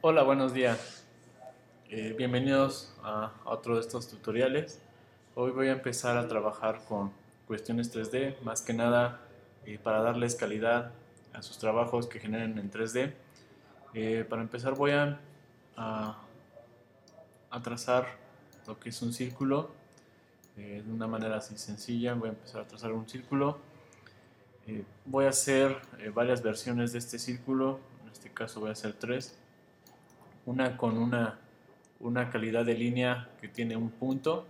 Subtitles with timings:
[0.00, 1.04] Hola, buenos días.
[1.90, 4.80] Eh, bienvenidos a otro de estos tutoriales.
[5.34, 7.10] Hoy voy a empezar a trabajar con
[7.48, 9.20] cuestiones 3D, más que nada
[9.66, 10.92] eh, para darles calidad
[11.32, 13.12] a sus trabajos que generen en 3D.
[13.92, 15.18] Eh, para empezar voy a,
[15.76, 16.22] a,
[17.64, 18.06] trazar
[18.68, 19.72] lo que es un círculo
[20.54, 22.14] de una manera así sencilla.
[22.14, 23.58] Voy a empezar a trazar un círculo.
[25.06, 25.76] voy a hacer
[26.14, 29.36] varias versiones de este círculo, en este caso voy a hacer tres
[30.48, 31.38] una con una,
[32.00, 34.46] una calidad de línea que tiene un punto,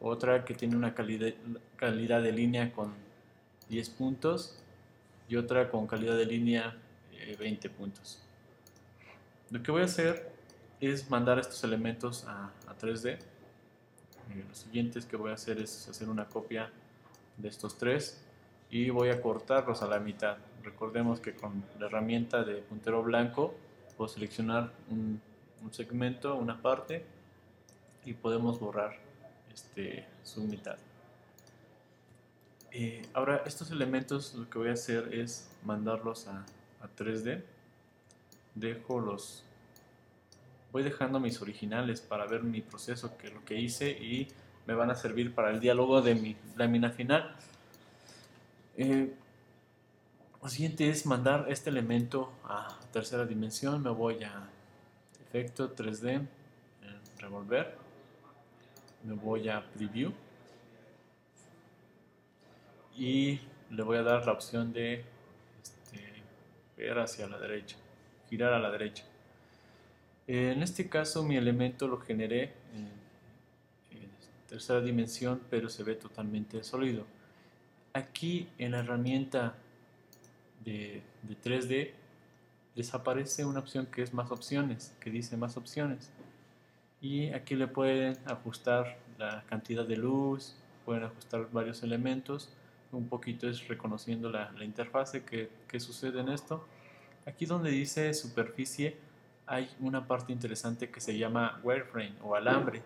[0.00, 1.32] otra que tiene una calidad,
[1.76, 2.92] calidad de línea con
[3.68, 4.58] 10 puntos
[5.28, 6.76] y otra con calidad de línea
[7.38, 8.20] 20 eh, puntos.
[9.50, 10.32] Lo que voy a hacer
[10.80, 12.50] es mandar estos elementos a,
[12.80, 13.10] 3D.
[13.12, 13.18] Eh,
[14.48, 16.68] lo siguiente que voy a hacer es hacer una copia
[17.36, 18.24] de estos tres
[18.70, 20.38] y voy a cortarlos a la mitad.
[20.64, 23.54] Recordemos que con la herramienta de puntero blanco
[24.02, 25.22] puedo seleccionar un,
[25.70, 27.04] segmento, una parte
[28.04, 28.96] y podemos borrar
[29.54, 30.76] este, su mitad.
[32.72, 36.44] Eh, ahora estos elementos lo que voy a hacer es mandarlos a,
[36.98, 37.44] 3D.
[38.56, 39.44] Dejo los...
[40.72, 44.26] Voy dejando mis originales para ver mi proceso, que lo que hice y
[44.66, 47.36] me van a servir para el diálogo de mi lámina final.
[48.76, 49.14] Eh,
[50.42, 53.80] lo siguiente es mandar este elemento a tercera dimensión.
[53.80, 54.48] Me voy a
[55.20, 56.26] efecto 3D,
[57.18, 57.76] revolver.
[59.04, 60.12] Me voy a preview.
[62.96, 63.40] Y
[63.70, 65.04] le voy a dar la opción de
[65.62, 66.22] este,
[66.76, 67.76] ver hacia la derecha,
[68.28, 69.04] girar a la derecha.
[70.26, 72.90] En este caso mi elemento lo generé en,
[73.96, 74.10] en
[74.48, 77.06] tercera dimensión, pero se ve totalmente sólido.
[77.92, 79.54] Aquí en la herramienta
[80.64, 81.02] de,
[81.44, 81.92] 3D,
[82.74, 86.10] les aparece una opción que es más opciones, que dice más opciones.
[87.00, 92.50] Y aquí le pueden ajustar la cantidad de luz, pueden ajustar varios elementos.
[92.92, 96.66] Un poquito es reconociendo la, la interfase que, que, sucede en esto.
[97.26, 98.96] Aquí donde dice superficie
[99.46, 102.82] hay una parte interesante que se llama wireframe o alambre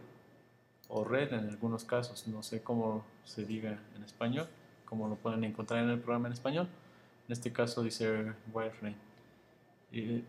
[0.88, 2.26] o red en algunos casos.
[2.28, 4.47] No sé cómo se diga en español,
[4.84, 6.69] cómo lo pueden encontrar en el programa en español
[7.26, 8.97] en este caso dice wireframe.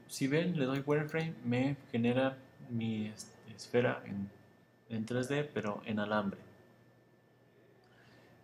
[0.08, 2.38] si ven, le doy wireframe, me genera
[2.70, 6.40] mi este, esfera en, 3D, pero en alambre.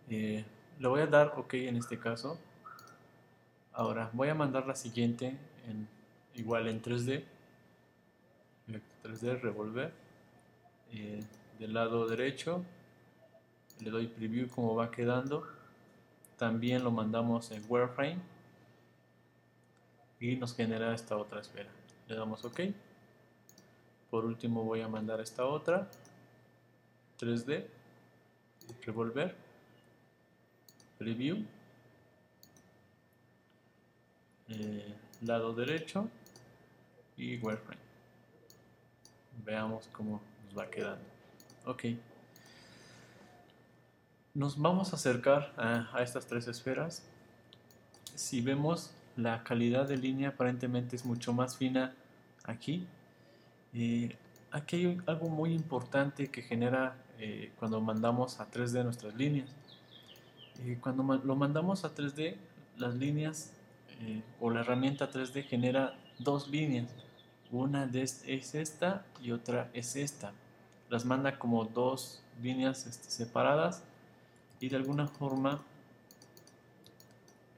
[0.08, 0.44] Eh,
[0.78, 2.38] le voy a dar OK en este caso.
[3.72, 5.88] Ahora voy a mandar la siguiente en,
[6.34, 7.24] igual en 3D.
[9.02, 9.92] 3D, revolver.
[10.92, 11.20] Eh,
[11.58, 12.64] del lado derecho
[13.80, 15.46] le doy preview como va quedando.
[16.36, 18.34] También lo mandamos en wireframe
[20.24, 21.68] y nos genera esta otra esfera.
[22.08, 22.60] Le damos OK.
[24.10, 25.90] Por último voy a mandar esta otra.
[27.20, 27.66] 3D.
[28.86, 29.36] Revolver.
[30.96, 31.44] Preview.
[34.48, 36.08] Eh, lado derecho.
[37.18, 37.82] Y wireframe.
[39.44, 41.04] Veamos cómo nos va quedando.
[41.66, 41.84] Ok.
[44.32, 47.06] Nos vamos a acercar a, a estas tres esferas.
[48.14, 51.94] Si vemos la calidad de línea aparentemente es mucho más fina
[52.44, 52.86] aquí.
[53.72, 54.16] Eh,
[54.50, 59.50] aquí hay algo muy importante que genera eh, cuando mandamos a 3D nuestras líneas.
[60.64, 62.36] Eh, cuando lo mandamos a 3D,
[62.76, 63.52] las líneas
[64.40, 66.90] o la herramienta 3D genera dos líneas.
[67.52, 70.32] Una es esta y otra es esta.
[70.90, 73.84] Las manda como dos líneas este, separadas
[74.60, 75.62] y de alguna forma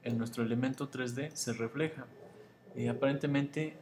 [0.07, 2.05] en nuestro elemento 3D se refleja.
[2.75, 3.75] Y aparentemente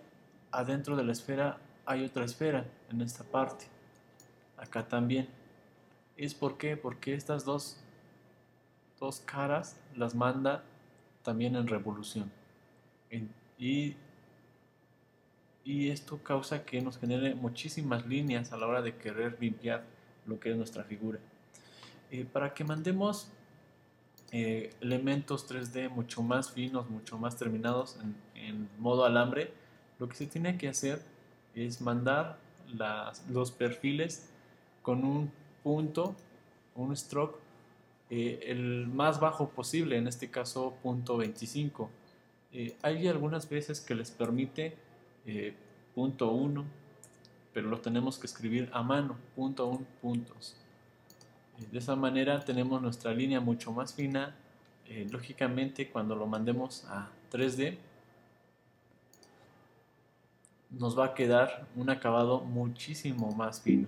[0.51, 3.65] adentro de la esfera hay otra esfera en esta parte.
[4.57, 5.27] Acá también.
[6.17, 6.77] ¿Es por qué?
[6.77, 7.77] Porque estas dos,
[8.99, 10.63] dos caras las manda
[11.23, 12.31] también en revolución.
[13.57, 13.95] y,
[15.63, 19.83] y esto causa que nos genere muchísimas líneas a la hora de querer limpiar
[20.25, 21.19] lo que es nuestra figura.
[22.11, 23.31] Eh, para que mandemos
[24.37, 27.97] eh, elementos 3D mucho más finos, mucho más terminados
[28.35, 29.53] en, modo alambre,
[29.97, 31.01] lo que se tiene que hacer
[31.55, 32.37] es mandar
[33.29, 34.27] los perfiles
[34.81, 35.31] con un
[35.63, 36.17] punto,
[36.75, 37.39] un stroke,
[38.09, 41.89] eh, el más bajo posible, en este caso punto 25.
[42.51, 44.75] Eh, hay algunas veces que les permite
[45.95, 46.65] punto 1,
[47.53, 50.57] pero lo tenemos que escribir a mano, punto 1 puntos.
[51.71, 54.35] De esa manera tenemos nuestra línea mucho más fina.
[54.85, 57.77] Eh, lógicamente cuando lo mandemos a 3D
[60.69, 63.87] nos va a quedar un acabado muchísimo más fino.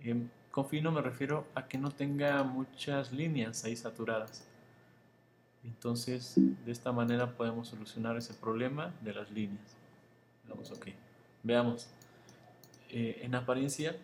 [0.00, 4.46] Em, con fino me refiero a que no tenga muchas líneas ahí saturadas.
[5.62, 9.76] Entonces, de esta manera podemos solucionar ese problema de las líneas.
[10.48, 10.88] Vamos, ok.
[11.42, 11.88] Veamos.
[12.92, 13.96] Eh, en apariencia,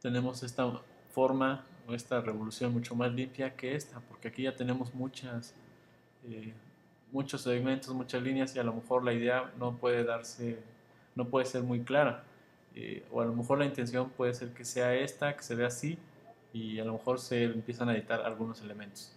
[0.00, 0.80] tenemos esta
[1.10, 5.54] forma o esta revolución mucho más limpia que esta, porque aquí ya tenemos muchas,
[6.28, 6.52] eh,
[7.10, 10.58] muchos segmentos, muchas líneas y a lo mejor la idea no puede darse,
[11.16, 12.24] no puede ser muy clara.
[12.74, 15.66] Eh, o a lo mejor la intención puede ser que sea esta, que se vea
[15.66, 15.98] así,
[16.52, 19.12] y a lo mejor se empiezan a editar algunos elementos.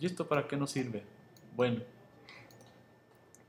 [0.00, 1.04] ¿Y esto para qué nos sirve?
[1.54, 1.82] Bueno,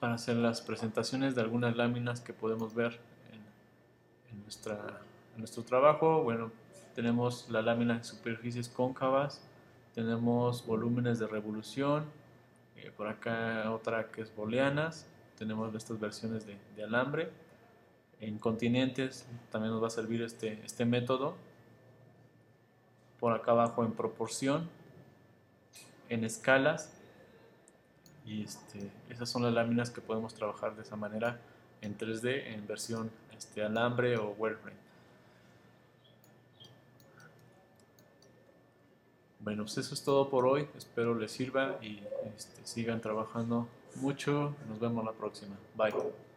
[0.02, 3.00] para hacer las presentaciones de algunas láminas que podemos ver
[3.32, 4.44] en,
[5.38, 6.24] nuestro trabajo.
[6.24, 6.52] Bueno,
[6.94, 9.42] tenemos la lámina de superficies cóncavas,
[9.96, 12.06] tenemos volúmenes de revolución,
[12.76, 15.08] eh, por acá otra que es booleanas,
[15.38, 17.30] tenemos estas versiones de, de, alambre.
[18.20, 21.38] En continentes también nos va a servir este, este método.
[23.22, 24.70] Por acá abajo en proporción,
[26.12, 26.92] en escalas.
[28.26, 31.40] Y este, esas son las láminas que podemos trabajar de esa manera
[31.82, 34.78] en 3D en versión este, alambre o wireframe.
[39.40, 40.68] Bueno, pues eso es todo por hoy.
[40.78, 42.04] Espero les sirva y
[42.36, 44.56] este, sigan trabajando mucho.
[44.70, 45.56] Nos vemos la próxima.
[45.76, 46.31] Bye.